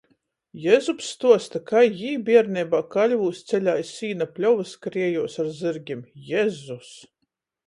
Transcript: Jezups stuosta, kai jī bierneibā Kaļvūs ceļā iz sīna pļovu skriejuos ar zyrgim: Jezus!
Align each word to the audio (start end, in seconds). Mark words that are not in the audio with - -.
Jezups 0.61 1.09
stuosta, 1.15 1.59
kai 1.71 1.83
jī 1.99 2.13
bierneibā 2.29 2.79
Kaļvūs 2.95 3.43
ceļā 3.51 3.77
iz 3.83 3.93
sīna 3.99 4.29
pļovu 4.39 4.67
skriejuos 4.73 5.39
ar 5.45 5.53
zyrgim: 5.61 6.03
Jezus! 6.33 6.91